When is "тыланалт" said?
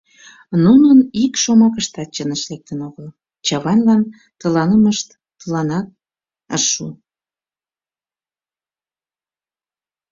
5.39-5.89